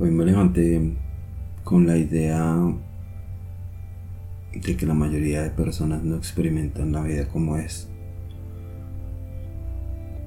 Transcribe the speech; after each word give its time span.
Hoy 0.00 0.12
me 0.12 0.24
levanté 0.24 0.96
con 1.64 1.84
la 1.84 1.96
idea 1.96 2.56
de 4.52 4.76
que 4.76 4.86
la 4.86 4.94
mayoría 4.94 5.42
de 5.42 5.50
personas 5.50 6.04
no 6.04 6.14
experimentan 6.14 6.92
la 6.92 7.02
vida 7.02 7.26
como 7.26 7.56
es. 7.56 7.88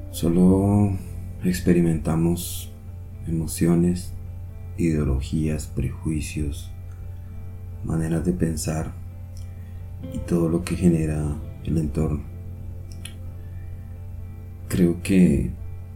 Solo 0.10 0.92
experimentamos 1.46 2.74
emociones, 3.26 4.12
ideologías, 4.78 5.68
prejuicios, 5.68 6.70
maneras 7.86 8.26
de 8.26 8.34
pensar 8.34 8.92
y 10.14 10.18
todo 10.18 10.50
lo 10.50 10.66
que 10.66 10.76
genera 10.76 11.38
el 11.64 11.78
entorno. 11.78 12.24
Creo 14.68 15.02
que 15.02 15.52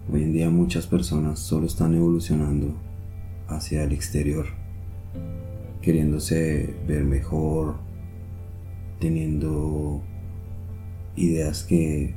hoy 0.09 0.23
en 0.23 0.31
día 0.31 0.49
muchas 0.49 0.87
personas 0.87 1.39
solo 1.39 1.65
están 1.65 1.93
evolucionando 1.93 2.84
hacia 3.47 3.83
el 3.83 3.91
exterior, 3.91 4.45
queriéndose 5.81 6.75
ver 6.87 7.03
mejor, 7.03 7.75
teniendo 8.99 10.01
ideas 11.15 11.63
que 11.63 12.15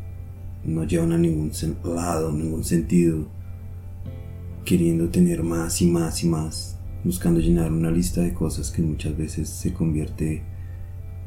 no 0.64 0.84
llevan 0.84 1.12
a 1.12 1.18
ningún 1.18 1.52
lado, 1.84 2.32
ningún 2.32 2.64
sentido, 2.64 3.26
queriendo 4.64 5.08
tener 5.08 5.42
más 5.42 5.80
y 5.82 5.86
más 5.86 6.22
y 6.24 6.28
más, 6.28 6.78
buscando 7.04 7.40
llenar 7.40 7.72
una 7.72 7.90
lista 7.90 8.20
de 8.20 8.34
cosas 8.34 8.70
que 8.70 8.82
muchas 8.82 9.16
veces 9.16 9.48
se 9.48 9.72
convierte 9.72 10.42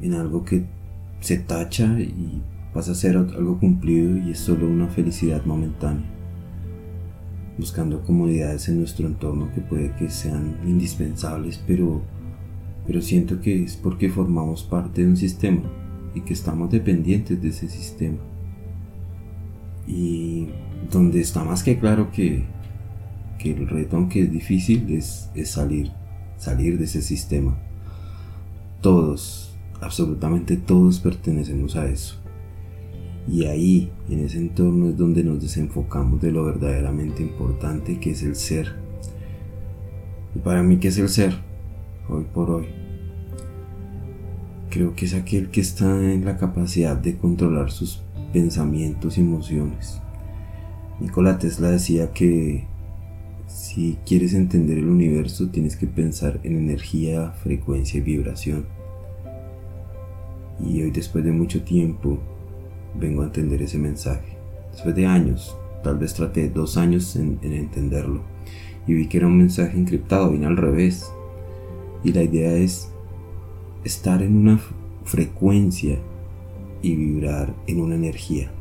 en 0.02 0.14
algo 0.14 0.44
que 0.44 0.66
se 1.20 1.38
tacha 1.38 2.00
y 2.00 2.42
pasa 2.74 2.92
a 2.94 2.96
ser 2.96 3.18
algo 3.18 3.60
cumplido 3.60 4.18
y 4.18 4.32
es 4.32 4.40
solo 4.40 4.68
una 4.68 4.88
felicidad 4.88 5.46
momentánea 5.46 6.21
buscando 7.62 8.02
comodidades 8.02 8.68
en 8.70 8.80
nuestro 8.80 9.06
entorno 9.06 9.52
que 9.54 9.62
puede 9.62 9.94
que 9.96 10.10
sean 10.10 10.58
indispensables, 10.66 11.62
pero, 11.68 12.02
pero 12.88 13.04
siento 13.04 13.40
que 13.40 13.62
es 13.62 13.78
porque 13.78 14.10
formamos 14.10 14.64
parte 14.64 15.04
de 15.04 15.10
un 15.10 15.16
sistema 15.16 15.62
y 16.16 16.22
que 16.22 16.34
estamos 16.34 16.72
dependientes 16.72 17.40
de 17.40 17.50
ese 17.50 17.70
sistema. 17.70 18.18
Y 19.88 20.48
donde 20.92 21.22
está 21.22 21.44
más 21.44 21.62
que 21.62 21.78
claro 21.78 22.12
que, 22.12 22.46
que 23.38 23.52
el 23.52 23.68
reto, 23.68 23.96
aunque 23.96 24.24
es 24.24 24.32
difícil, 24.32 24.92
es, 24.92 25.30
es 25.36 25.52
salir, 25.52 25.92
salir 26.38 26.80
de 26.80 26.86
ese 26.86 27.04
sistema. 27.04 27.60
Todos, 28.82 29.56
absolutamente 29.82 30.58
todos 30.58 31.00
pertenecemos 31.00 31.76
a 31.76 31.86
eso. 31.86 32.21
Y 33.28 33.46
ahí, 33.46 33.92
en 34.10 34.20
ese 34.20 34.40
entorno, 34.40 34.90
es 34.90 34.98
donde 34.98 35.24
nos 35.24 35.42
desenfocamos 35.42 36.22
de 36.22 36.32
lo 36.32 36.46
verdaderamente 36.46 37.22
importante 37.22 38.00
que 38.00 38.12
es 38.12 38.24
el 38.24 38.36
ser. 38.36 38.76
Y 40.36 40.40
para 40.40 40.64
mí, 40.64 40.78
¿qué 40.78 40.88
es 40.88 40.98
el 40.98 41.10
ser? 41.10 41.36
Hoy 42.10 42.26
por 42.34 42.50
hoy. 42.50 42.68
Creo 44.70 44.96
que 44.96 45.06
es 45.06 45.14
aquel 45.14 45.50
que 45.50 45.62
está 45.62 45.86
en 45.86 46.26
la 46.26 46.38
capacidad 46.38 46.96
de 46.96 47.18
controlar 47.18 47.72
sus 47.72 48.02
pensamientos 48.34 49.18
y 49.18 49.22
emociones. 49.22 50.02
Nikola 51.00 51.38
Tesla 51.38 51.72
decía 51.72 52.12
que 52.12 52.66
si 53.48 53.98
quieres 54.06 54.34
entender 54.34 54.78
el 54.78 54.88
universo 54.88 55.50
tienes 55.50 55.76
que 55.76 55.88
pensar 55.88 56.40
en 56.44 56.58
energía, 56.58 57.32
frecuencia 57.32 57.98
y 57.98 58.02
vibración. 58.02 58.66
Y 60.64 60.82
hoy 60.84 60.92
después 60.92 61.26
de 61.26 61.32
mucho 61.32 61.64
tiempo 61.64 62.20
vengo 62.96 63.22
a 63.22 63.26
entender 63.26 63.62
ese 63.62 63.78
mensaje. 63.78 64.38
Después 64.72 64.96
de 64.96 65.06
años, 65.06 65.58
tal 65.84 65.98
vez 65.98 66.14
traté 66.14 66.50
dos 66.50 66.78
años 66.78 67.16
en, 67.16 67.40
entenderlo 67.42 68.22
y 68.88 68.94
vi 68.94 69.08
que 69.08 69.18
era 69.18 69.28
un 69.28 69.38
mensaje 69.38 69.78
encriptado, 69.78 70.32
vine 70.32 70.48
al 70.48 70.58
revés. 70.58 71.12
Y 72.04 72.14
la 72.14 72.24
idea 72.24 72.54
es 72.54 72.92
estar 73.84 74.22
en 74.24 74.36
una 74.36 74.60
frecuencia 75.06 76.00
y 76.82 76.96
vibrar 76.96 77.54
en 77.68 77.82
una 77.82 77.96
energía. 77.96 78.52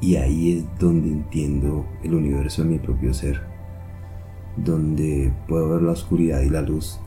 Y 0.00 0.16
ahí 0.16 0.58
es 0.58 0.64
donde 0.78 1.08
entiendo 1.08 1.86
el 2.02 2.14
universo 2.14 2.62
de 2.62 2.68
mi 2.68 2.78
propio 2.78 3.12
ser, 3.14 3.42
donde 4.56 5.32
puedo 5.48 5.70
ver 5.70 5.82
la 5.82 5.92
oscuridad 5.92 6.40
y 6.42 6.50
la 6.50 6.62
luz. 6.62 6.98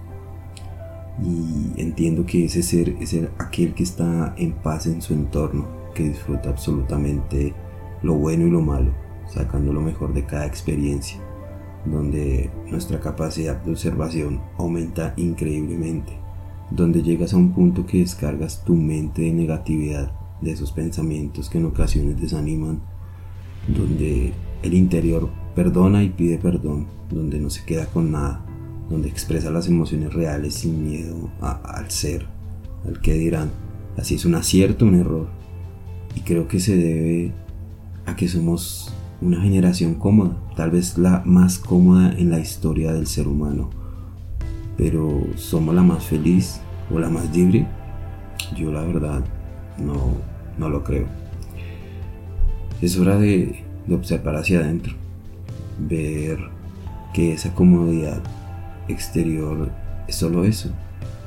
Y 1.24 1.82
entiendo 1.82 2.26
que 2.26 2.46
ese 2.46 2.62
ser 2.62 2.90
es 3.00 3.16
aquel 3.40 3.74
que 3.74 3.84
está 3.84 4.36
en 4.38 4.54
paz 4.54 4.86
en 4.86 5.02
su 5.02 5.14
entorno, 5.14 5.68
que 5.98 6.04
disfruta 6.04 6.50
absolutamente 6.50 7.56
lo 8.04 8.14
bueno 8.14 8.46
y 8.46 8.52
lo 8.52 8.62
malo, 8.62 8.92
sacando 9.26 9.74
lo 9.74 9.82
mejor 9.82 10.14
de 10.14 10.26
cada 10.26 10.46
experiencia, 10.46 11.20
donde 11.86 12.52
nuestra 12.70 13.00
capacidad 13.00 13.56
de 13.64 13.72
observación 13.72 14.40
aumenta 14.60 15.16
increíblemente, 15.18 16.14
donde 16.70 17.02
llegas 17.02 17.34
a 17.34 17.38
un 17.38 17.52
punto 17.52 17.88
que 17.88 18.00
descargas 18.00 18.64
tu 18.64 18.76
mente 18.76 19.24
de 19.24 19.32
negatividad, 19.32 20.12
de 20.40 20.52
esos 20.52 20.72
pensamientos 20.72 21.50
que 21.50 21.58
en 21.58 21.66
ocasiones 21.66 22.22
desaniman, 22.22 22.80
donde 23.68 24.34
el 24.62 24.74
interior 24.76 25.30
perdona 25.56 26.04
y 26.04 26.10
pide 26.10 26.38
perdón, 26.38 26.86
donde 27.10 27.40
no 27.40 27.50
se 27.50 27.66
queda 27.66 27.88
con 27.88 28.12
nada, 28.12 28.46
donde 28.88 29.10
expresa 29.10 29.50
las 29.50 29.68
emociones 29.68 30.14
reales 30.14 30.54
sin 30.54 30.86
miedo 30.86 31.32
al 31.42 31.90
ser, 31.90 32.28
al 32.86 33.02
que 33.02 33.16
dirán, 33.16 33.50
así 33.98 34.14
es 34.14 34.26
un 34.26 34.36
acierto, 34.36 34.86
un 34.86 34.94
error, 34.94 35.28
y 36.18 36.22
creo 36.22 36.48
que 36.48 36.60
se 36.60 36.76
debe 36.76 37.32
a 38.08 38.16
que 38.16 38.28
somos 38.28 38.92
una 39.22 39.40
generación 39.40 39.94
cómoda, 39.94 40.36
tal 40.56 40.72
vez 40.72 40.98
la 40.98 41.22
más 41.26 41.60
cómoda 41.60 42.12
en 42.12 42.32
la 42.32 42.40
historia 42.40 42.92
del 42.92 43.06
ser 43.06 43.28
humano. 43.28 43.70
Pero 44.78 45.28
somos 45.36 45.76
la 45.76 45.84
más 45.84 46.04
feliz 46.04 46.60
o 46.92 46.98
la 46.98 47.12
más 47.12 47.32
libre. 47.36 47.68
Yo 48.56 48.72
la 48.72 48.82
verdad 48.82 49.24
no, 49.78 50.16
no 50.58 50.70
lo 50.70 50.84
creo. 50.84 51.06
Es 52.82 52.98
hora 52.98 53.20
de, 53.20 53.64
de 53.86 53.96
observar 53.96 54.38
hacia 54.38 54.62
adentro, 54.62 54.96
ver 55.88 56.40
que 57.14 57.34
esa 57.34 57.54
comodidad 57.54 58.24
exterior 58.88 59.70
es 60.08 60.16
solo 60.16 60.46
eso 60.46 60.72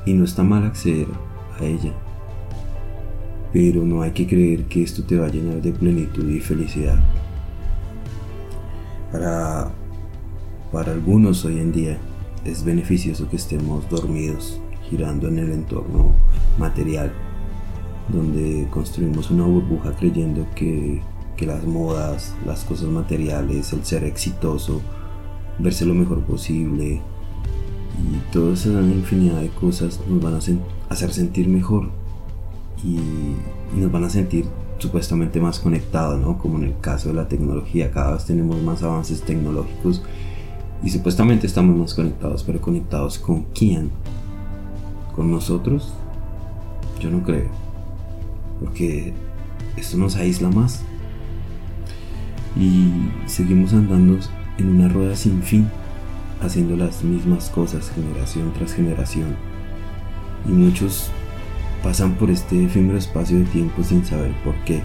y 0.04 0.14
no 0.14 0.24
está 0.24 0.42
mal 0.42 0.64
acceder 0.64 1.06
a 1.60 1.64
ella 1.64 1.92
pero 3.52 3.84
no 3.84 4.02
hay 4.02 4.12
que 4.12 4.26
creer 4.26 4.64
que 4.64 4.82
esto 4.82 5.02
te 5.02 5.16
va 5.16 5.26
a 5.26 5.30
llenar 5.30 5.60
de 5.60 5.72
plenitud 5.72 6.28
y 6.28 6.40
felicidad. 6.40 6.98
Para, 9.10 9.72
para 10.70 10.92
algunos 10.92 11.44
hoy 11.44 11.58
en 11.58 11.72
día 11.72 11.98
es 12.44 12.64
beneficioso 12.64 13.28
que 13.28 13.36
estemos 13.36 13.88
dormidos, 13.90 14.60
girando 14.88 15.28
en 15.28 15.38
el 15.38 15.52
entorno 15.52 16.14
material, 16.58 17.12
donde 18.08 18.68
construimos 18.70 19.30
una 19.30 19.44
burbuja 19.44 19.94
creyendo 19.96 20.46
que, 20.54 21.02
que 21.36 21.46
las 21.46 21.64
modas, 21.64 22.34
las 22.46 22.64
cosas 22.64 22.88
materiales, 22.88 23.72
el 23.72 23.84
ser 23.84 24.04
exitoso, 24.04 24.80
verse 25.58 25.84
lo 25.84 25.94
mejor 25.94 26.20
posible 26.22 27.00
y 27.98 28.32
toda 28.32 28.54
esa 28.54 28.70
infinidad 28.70 29.40
de 29.40 29.48
cosas 29.48 30.00
nos 30.08 30.22
van 30.22 30.34
a 30.34 30.38
hacer 30.88 31.12
sentir 31.12 31.48
mejor 31.48 31.99
y, 32.84 32.98
nos 33.78 33.92
van 33.92 34.04
a 34.04 34.10
sentir 34.10 34.46
supuestamente 34.78 35.40
más 35.40 35.60
conectados, 35.60 36.20
¿no? 36.20 36.38
Como 36.38 36.58
en 36.58 36.64
el 36.64 36.78
caso 36.80 37.08
de 37.08 37.14
la 37.14 37.28
tecnología, 37.28 37.90
cada 37.90 38.14
vez 38.14 38.24
tenemos 38.24 38.60
más 38.62 38.82
avances 38.82 39.22
tecnológicos 39.22 40.02
y 40.82 40.90
supuestamente 40.90 41.46
estamos 41.46 41.76
más 41.76 41.94
conectados, 41.94 42.42
pero 42.42 42.60
conectados 42.60 43.18
con 43.18 43.44
quién? 43.54 43.90
¿Con 45.14 45.30
nosotros? 45.30 45.92
Yo 47.00 47.10
no 47.10 47.22
creo, 47.22 47.48
porque 48.60 49.12
esto 49.76 49.96
nos 49.96 50.16
aísla 50.16 50.48
más 50.48 50.82
y 52.56 52.90
seguimos 53.26 53.72
andando 53.72 54.18
en 54.58 54.68
una 54.68 54.88
rueda 54.88 55.14
sin 55.14 55.42
fin, 55.42 55.68
haciendo 56.42 56.76
las 56.76 57.04
mismas 57.04 57.50
cosas 57.50 57.90
generación 57.90 58.52
tras 58.52 58.72
generación 58.72 59.36
y 60.48 60.50
muchos 60.50 61.10
pasan 61.82 62.14
por 62.14 62.30
este 62.30 62.64
efímero 62.64 62.98
espacio 62.98 63.38
de 63.38 63.44
tiempo 63.46 63.82
sin 63.82 64.04
saber 64.04 64.32
por 64.44 64.54
qué, 64.64 64.82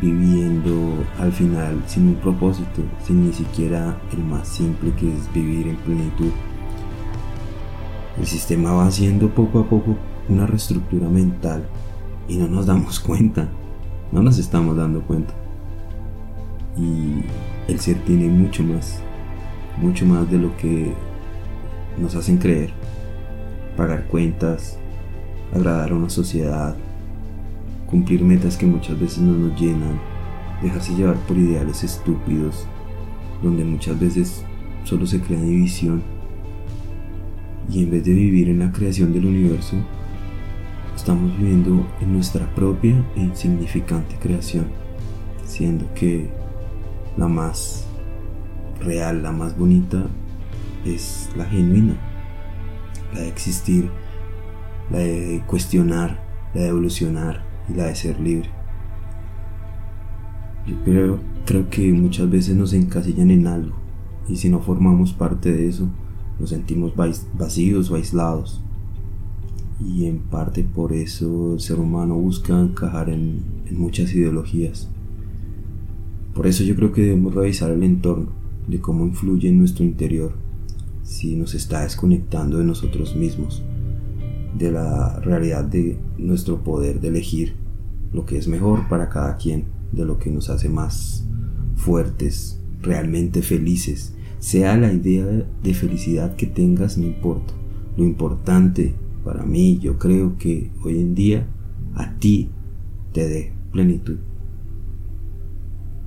viviendo 0.00 1.04
al 1.18 1.32
final 1.32 1.82
sin 1.86 2.08
un 2.08 2.14
propósito, 2.16 2.82
sin 3.04 3.26
ni 3.26 3.32
siquiera 3.32 3.98
el 4.12 4.24
más 4.24 4.48
simple 4.48 4.92
que 4.98 5.12
es 5.12 5.32
vivir 5.32 5.68
en 5.68 5.76
plenitud. 5.76 6.32
El 8.18 8.26
sistema 8.26 8.72
va 8.72 8.86
haciendo 8.86 9.28
poco 9.28 9.60
a 9.60 9.68
poco 9.68 9.96
una 10.28 10.46
reestructura 10.46 11.08
mental 11.08 11.68
y 12.28 12.36
no 12.36 12.48
nos 12.48 12.66
damos 12.66 12.98
cuenta, 13.00 13.48
no 14.10 14.22
nos 14.22 14.38
estamos 14.38 14.76
dando 14.76 15.02
cuenta. 15.02 15.34
Y 16.76 17.22
el 17.70 17.80
ser 17.80 17.98
tiene 18.04 18.28
mucho 18.28 18.62
más, 18.62 19.00
mucho 19.80 20.04
más 20.06 20.30
de 20.30 20.38
lo 20.38 20.56
que 20.56 20.92
nos 21.98 22.14
hacen 22.14 22.38
creer. 22.38 22.70
Pagar 23.76 24.06
cuentas, 24.06 24.78
agradar 25.56 25.90
a 25.90 25.94
una 25.94 26.10
sociedad, 26.10 26.76
cumplir 27.86 28.22
metas 28.22 28.56
que 28.56 28.66
muchas 28.66 28.98
veces 28.98 29.18
no 29.18 29.32
nos 29.32 29.60
llenan, 29.60 29.98
dejarse 30.62 30.94
llevar 30.94 31.16
por 31.26 31.36
ideales 31.36 31.84
estúpidos, 31.84 32.66
donde 33.42 33.64
muchas 33.64 33.98
veces 33.98 34.44
solo 34.84 35.06
se 35.06 35.20
crea 35.20 35.40
división. 35.40 36.02
Y 37.70 37.82
en 37.82 37.90
vez 37.90 38.04
de 38.04 38.12
vivir 38.12 38.48
en 38.48 38.60
la 38.60 38.72
creación 38.72 39.12
del 39.12 39.26
universo, 39.26 39.76
estamos 40.94 41.36
viviendo 41.36 41.86
en 42.00 42.12
nuestra 42.12 42.46
propia 42.54 43.04
e 43.16 43.20
insignificante 43.20 44.16
creación, 44.20 44.66
siendo 45.44 45.92
que 45.94 46.28
la 47.16 47.28
más 47.28 47.86
real, 48.80 49.22
la 49.22 49.32
más 49.32 49.56
bonita, 49.56 50.06
es 50.84 51.28
la 51.36 51.44
genuina, 51.46 51.96
la 53.12 53.20
de 53.20 53.28
existir, 53.28 53.90
la 54.90 54.98
de 54.98 55.42
cuestionar, 55.46 56.22
la 56.54 56.62
de 56.62 56.68
evolucionar 56.68 57.44
y 57.68 57.74
la 57.74 57.86
de 57.86 57.94
ser 57.94 58.20
libre. 58.20 58.50
Yo 60.66 60.74
creo, 60.84 61.20
creo 61.44 61.70
que 61.70 61.92
muchas 61.92 62.28
veces 62.28 62.56
nos 62.56 62.72
encasillan 62.72 63.30
en 63.30 63.46
algo 63.46 63.74
y 64.28 64.36
si 64.36 64.48
no 64.48 64.60
formamos 64.60 65.12
parte 65.12 65.52
de 65.52 65.68
eso, 65.68 65.88
nos 66.38 66.50
sentimos 66.50 66.92
vacíos 67.34 67.90
o 67.90 67.94
aislados. 67.94 68.60
Y 69.78 70.06
en 70.06 70.18
parte 70.18 70.64
por 70.64 70.92
eso 70.92 71.54
el 71.54 71.60
ser 71.60 71.78
humano 71.78 72.14
busca 72.14 72.58
encajar 72.58 73.10
en, 73.10 73.42
en 73.66 73.78
muchas 73.78 74.12
ideologías. 74.14 74.88
Por 76.34 76.46
eso 76.46 76.64
yo 76.64 76.74
creo 76.74 76.92
que 76.92 77.02
debemos 77.02 77.34
revisar 77.34 77.70
el 77.70 77.82
entorno, 77.82 78.28
de 78.66 78.80
cómo 78.80 79.06
influye 79.06 79.48
en 79.48 79.58
nuestro 79.58 79.84
interior, 79.84 80.32
si 81.02 81.36
nos 81.36 81.54
está 81.54 81.82
desconectando 81.82 82.58
de 82.58 82.64
nosotros 82.64 83.14
mismos, 83.14 83.62
de 84.58 84.70
la 84.70 85.20
realidad 85.20 85.64
de 85.64 85.98
nuestro 86.18 86.62
poder 86.62 87.00
de 87.00 87.08
elegir 87.08 87.56
lo 88.12 88.24
que 88.24 88.38
es 88.38 88.48
mejor 88.48 88.88
para 88.88 89.08
cada 89.08 89.36
quien, 89.36 89.64
de 89.92 90.04
lo 90.04 90.18
que 90.18 90.30
nos 90.30 90.50
hace 90.50 90.68
más 90.68 91.26
fuertes, 91.76 92.60
realmente 92.82 93.42
felices 93.42 94.16
sea 94.38 94.76
la 94.76 94.92
idea 94.92 95.26
de 95.26 95.74
felicidad 95.74 96.36
que 96.36 96.46
tengas, 96.46 96.98
no 96.98 97.06
importa. 97.06 97.52
Lo 97.96 98.04
importante 98.04 98.94
para 99.24 99.44
mí, 99.44 99.78
yo 99.78 99.98
creo 99.98 100.36
que 100.38 100.70
hoy 100.84 101.00
en 101.00 101.14
día 101.14 101.46
a 101.94 102.14
ti 102.18 102.50
te 103.12 103.26
dé 103.26 103.52
plenitud. 103.72 104.18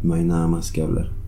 No 0.03 0.13
hay 0.13 0.23
nada 0.23 0.47
más 0.47 0.71
que 0.71 0.81
hablar. 0.81 1.18